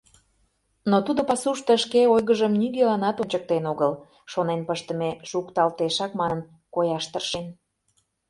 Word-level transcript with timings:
Но 0.89 0.97
тудо 1.05 1.21
пасушто 1.29 1.73
шке 1.83 2.01
ойгыжым 2.13 2.53
нигӧланат 2.61 3.15
ончыктен 3.21 3.63
огыл, 3.71 3.91
шонен 4.31 4.61
пыштыме 4.67 5.09
шукталтешак 5.29 6.11
манын, 6.19 6.41
кояш 6.73 7.05
тыршен. 7.11 7.45